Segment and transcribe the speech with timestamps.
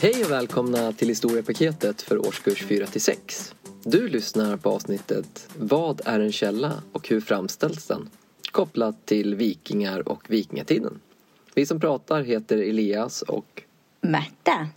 [0.00, 3.54] Hej och välkomna till historiepaketet för årskurs 4-6.
[3.84, 8.10] Du lyssnar på avsnittet Vad är en källa och hur framställs den?
[8.50, 11.00] Kopplat till vikingar och vikingatiden.
[11.54, 13.62] Vi som pratar heter Elias och
[14.00, 14.68] Märta.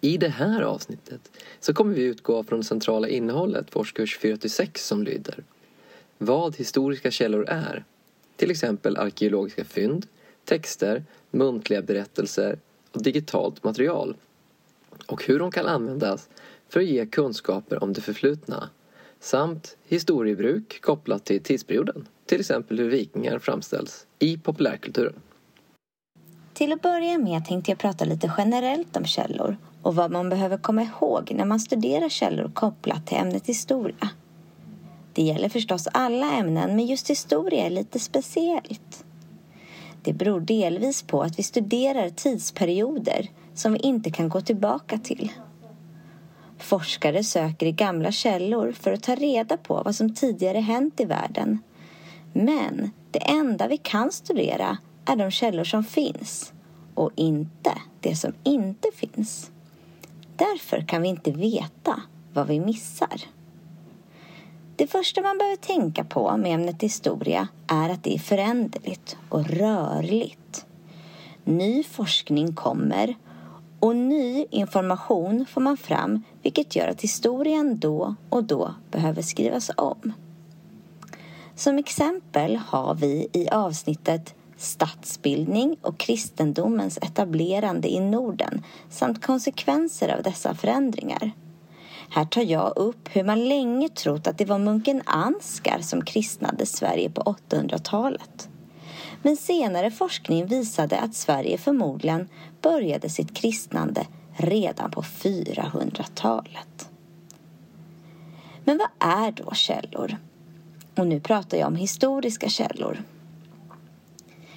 [0.00, 1.30] I det här avsnittet
[1.60, 5.44] så kommer vi utgå från det centrala innehållet för årskurs 4-6 som lyder
[6.18, 7.84] Vad historiska källor är.
[8.36, 10.06] Till exempel arkeologiska fynd,
[10.44, 12.58] texter, muntliga berättelser
[12.92, 14.16] och digitalt material.
[15.06, 16.28] Och hur de kan användas
[16.68, 18.70] för att ge kunskaper om det förflutna
[19.20, 22.08] samt historiebruk kopplat till tidsperioden.
[22.26, 25.14] Till exempel hur vikingar framställs i populärkulturen.
[26.54, 30.58] Till att börja med tänkte jag prata lite generellt om källor och vad man behöver
[30.58, 34.10] komma ihåg när man studerar källor kopplat till ämnet historia.
[35.12, 39.04] Det gäller förstås alla ämnen, men just historia är lite speciellt.
[40.02, 45.32] Det beror delvis på att vi studerar tidsperioder som vi inte kan gå tillbaka till.
[46.58, 51.04] Forskare söker i gamla källor för att ta reda på vad som tidigare hänt i
[51.04, 51.58] världen.
[52.32, 56.52] Men det enda vi kan studera är de källor som finns
[56.94, 59.50] och inte det som inte finns.
[60.36, 63.22] Därför kan vi inte veta vad vi missar.
[64.76, 69.46] Det första man behöver tänka på med ämnet historia är att det är föränderligt och
[69.46, 70.66] rörligt.
[71.44, 73.14] Ny forskning kommer
[73.80, 79.70] och ny information får man fram vilket gör att historien då och då behöver skrivas
[79.76, 80.12] om.
[81.54, 90.22] Som exempel har vi i avsnittet statsbildning och kristendomens etablerande i Norden samt konsekvenser av
[90.22, 91.32] dessa förändringar.
[92.10, 96.66] Här tar jag upp hur man länge trott att det var munken Ansgar som kristnade
[96.66, 98.48] Sverige på 800-talet.
[99.22, 102.28] Men senare forskning visade att Sverige förmodligen
[102.62, 106.88] började sitt kristnande redan på 400-talet.
[108.64, 110.16] Men vad är då källor?
[110.96, 113.02] Och nu pratar jag om historiska källor.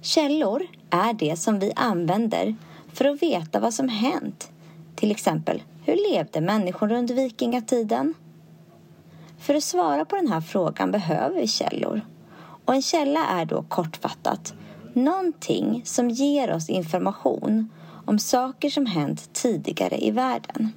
[0.00, 2.56] Källor är det som vi använder
[2.92, 4.50] för att veta vad som hänt.
[4.96, 8.14] Till exempel, hur levde människor under vikingatiden?
[9.38, 12.00] För att svara på den här frågan behöver vi källor.
[12.70, 14.54] Och en källa är då kortfattat
[14.92, 17.70] någonting som ger oss information
[18.06, 20.72] om saker som hänt tidigare i världen.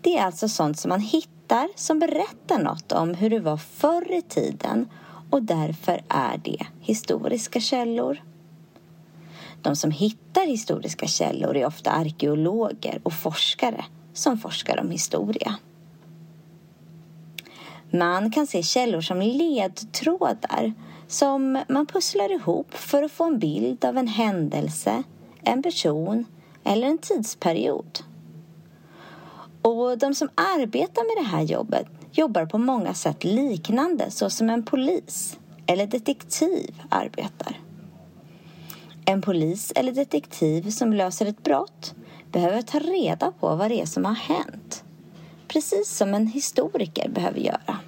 [0.00, 4.12] Det är alltså sånt som man hittar som berättar något om hur det var förr
[4.12, 4.88] i tiden
[5.30, 8.22] och därför är det historiska källor.
[9.62, 15.56] De som hittar historiska källor är ofta arkeologer och forskare som forskar om historia.
[17.90, 20.72] Man kan se källor som ledtrådar
[21.08, 25.02] som man pusslar ihop för att få en bild av en händelse,
[25.42, 26.24] en person
[26.64, 27.98] eller en tidsperiod.
[29.62, 34.50] Och de som arbetar med det här jobbet jobbar på många sätt liknande så som
[34.50, 37.60] en polis eller detektiv arbetar.
[39.04, 41.94] En polis eller detektiv som löser ett brott
[42.32, 44.84] behöver ta reda på vad det är som har hänt.
[45.52, 47.78] Precis som en historiker behöver göra.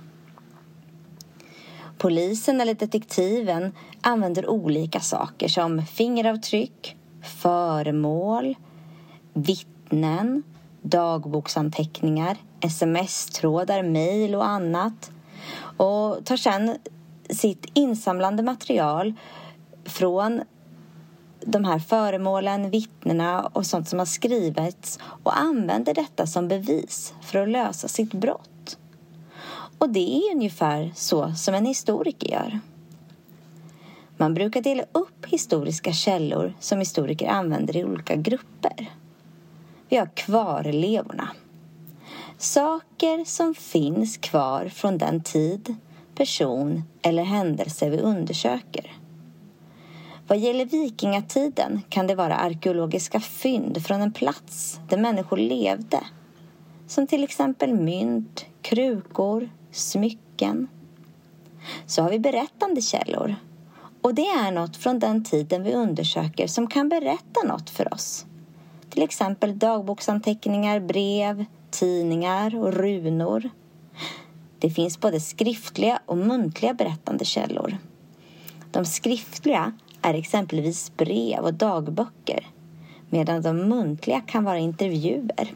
[1.99, 8.57] Polisen eller detektiven använder olika saker som fingeravtryck, föremål,
[9.33, 10.43] vittnen,
[10.83, 15.11] dagboksanteckningar, sms-trådar, mejl och annat
[15.77, 16.77] och tar sedan
[17.31, 19.15] sitt insamlande material
[19.85, 20.41] från
[21.47, 27.39] de här föremålen, vittnena och sånt som har skrivits och använder detta som bevis för
[27.39, 28.79] att lösa sitt brott.
[29.79, 32.61] Och det är ungefär så som en historiker gör.
[34.17, 38.91] Man brukar dela upp historiska källor som historiker använder i olika grupper.
[39.89, 41.29] Vi har kvarlevorna.
[42.39, 45.75] Saker som finns kvar från den tid,
[46.15, 49.02] person eller händelse vi undersöker.
[50.27, 56.01] Vad gäller vikingatiden kan det vara arkeologiska fynd från en plats där människor levde.
[56.87, 60.69] Som till exempel mynt, krukor, smycken.
[61.87, 63.35] Så har vi berättande källor.
[64.03, 68.27] Och det är något från den tiden vi undersöker som kan berätta något för oss.
[68.91, 73.51] Till exempel dagboksanteckningar, brev, tidningar och runor.
[74.59, 77.79] Det finns både skriftliga och muntliga berättande källor.
[78.71, 79.73] De skriftliga
[80.03, 82.47] är exempelvis brev och dagböcker
[83.11, 85.55] medan de muntliga kan vara intervjuer.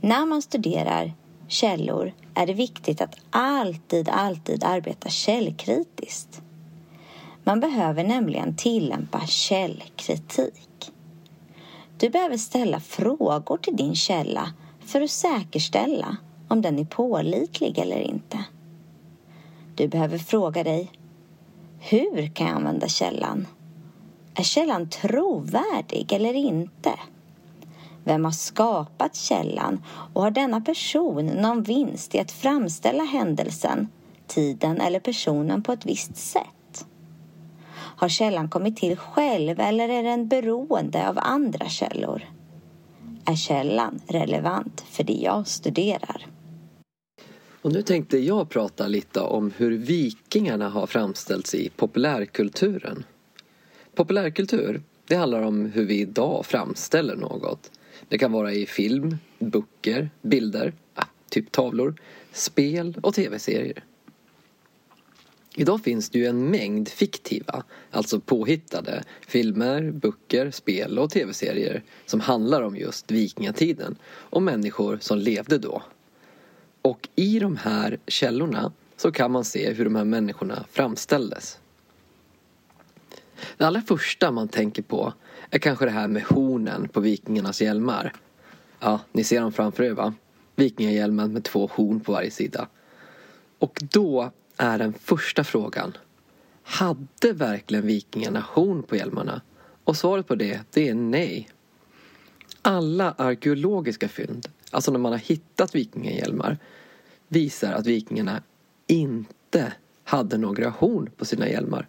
[0.00, 1.12] När man studerar
[1.48, 6.42] källor är det viktigt att alltid, alltid arbeta källkritiskt.
[7.44, 10.92] Man behöver nämligen tillämpa källkritik.
[11.98, 16.16] Du behöver ställa frågor till din källa för att säkerställa
[16.48, 18.44] om den är pålitlig eller inte.
[19.74, 20.90] Du behöver fråga dig
[21.84, 23.46] hur kan jag använda källan?
[24.34, 26.92] Är källan trovärdig eller inte?
[28.04, 29.84] Vem har skapat källan
[30.14, 33.88] och har denna person någon vinst i att framställa händelsen,
[34.26, 36.86] tiden eller personen på ett visst sätt?
[37.74, 42.22] Har källan kommit till själv eller är den beroende av andra källor?
[43.24, 46.26] Är källan relevant för det jag studerar?
[47.62, 53.04] Och nu tänkte jag prata lite om hur vikingarna har framställts i populärkulturen.
[53.94, 57.70] Populärkultur, det handlar om hur vi idag framställer något.
[58.08, 60.72] Det kan vara i film, böcker, bilder,
[61.28, 61.94] typ tavlor,
[62.32, 63.84] spel och tv-serier.
[65.56, 72.20] Idag finns det ju en mängd fiktiva, alltså påhittade, filmer, böcker, spel och tv-serier som
[72.20, 75.82] handlar om just vikingatiden och människor som levde då.
[76.82, 81.58] Och i de här källorna så kan man se hur de här människorna framställdes.
[83.56, 85.12] Det allra första man tänker på
[85.50, 88.12] är kanske det här med hornen på vikingarnas hjälmar.
[88.80, 90.14] Ja, ni ser dem framför er va?
[90.56, 92.68] Vikingahjälmen med två horn på varje sida.
[93.58, 95.96] Och då är den första frågan.
[96.62, 99.40] Hade verkligen vikingarna horn på hjälmarna?
[99.84, 101.48] Och svaret på det, det är nej.
[102.62, 106.58] Alla arkeologiska fynd, alltså när man har hittat vikingahjälmar,
[107.28, 108.42] visar att vikingarna
[108.86, 109.72] inte
[110.04, 111.86] hade några horn på sina hjälmar.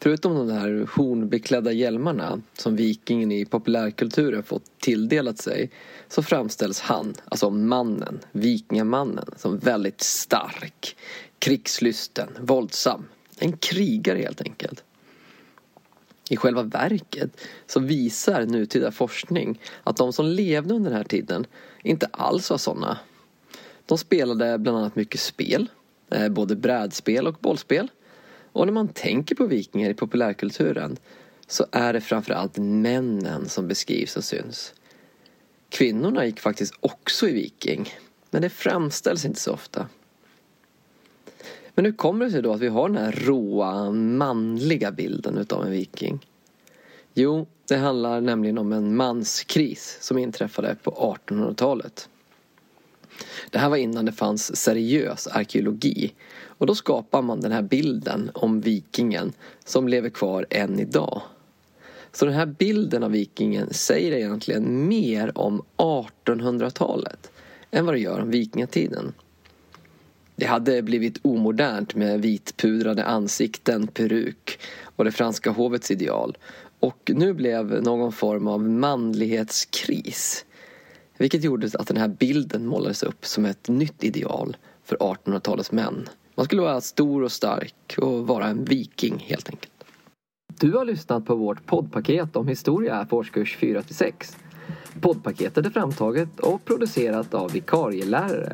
[0.00, 5.70] Förutom de där hornbeklädda hjälmarna som vikingen i populärkulturen fått tilldelat sig
[6.08, 10.96] så framställs han, alltså mannen, vikingamannen, som väldigt stark,
[11.38, 13.04] krigslysten, våldsam.
[13.38, 14.84] En krigare helt enkelt.
[16.30, 21.46] I själva verket så visar nutida forskning att de som levde under den här tiden
[21.82, 22.98] inte alls var sådana.
[23.86, 25.70] De spelade bland annat mycket spel,
[26.10, 27.88] eh, både brädspel och bollspel.
[28.52, 30.96] Och när man tänker på vikingar i populärkulturen
[31.46, 34.74] så är det framförallt männen som beskrivs och syns.
[35.68, 37.94] Kvinnorna gick faktiskt också i viking,
[38.30, 39.88] men det framställs inte så ofta.
[41.74, 45.64] Men hur kommer det sig då att vi har den här råa, manliga bilden utav
[45.64, 46.26] en viking?
[47.14, 52.08] Jo, det handlar nämligen om en manskris som inträffade på 1800-talet.
[53.50, 56.14] Det här var innan det fanns seriös arkeologi
[56.46, 59.32] och då skapar man den här bilden om vikingen
[59.64, 61.22] som lever kvar än idag.
[62.12, 67.30] Så den här bilden av vikingen säger egentligen mer om 1800-talet
[67.70, 69.12] än vad det gör om vikingatiden.
[70.36, 74.58] Det hade blivit omodernt med vitpudrade ansikten, peruk
[74.96, 76.36] och det franska hovets ideal.
[76.80, 80.44] Och nu blev någon form av manlighetskris.
[81.18, 86.08] Vilket gjorde att den här bilden målades upp som ett nytt ideal för 1800-talets män.
[86.34, 89.70] Man skulle vara stor och stark och vara en viking helt enkelt.
[90.60, 94.36] Du har lyssnat på vårt poddpaket om historia för årskurs 4-6.
[95.00, 98.52] Poddpaketet är framtaget och producerat av vikarielärare.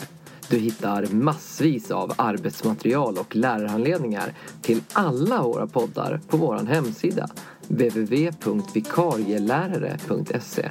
[0.51, 7.29] Du hittar massvis av arbetsmaterial och lärarhandledningar till alla våra poddar på vår hemsida
[7.69, 10.69] www.vikarielärare.se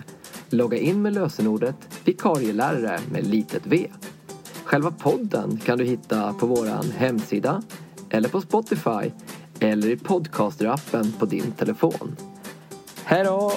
[0.50, 3.88] Logga in med lösenordet vikarielärare med litet v.
[4.63, 7.62] Själva podden kan du hitta på vår hemsida
[8.09, 9.12] eller på Spotify
[9.59, 12.15] eller i podcasterappen på din telefon.
[13.03, 13.51] Hej då!